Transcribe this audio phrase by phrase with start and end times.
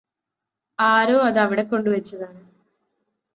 [0.79, 2.41] ആരോ അതവിടെ കൊണ്ടുവച്ചതാണ്